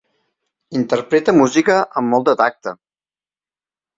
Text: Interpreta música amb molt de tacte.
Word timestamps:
Interpreta 0.79 1.35
música 1.41 1.77
amb 2.01 2.11
molt 2.15 2.27
de 2.31 2.35
tacte. 2.41 2.73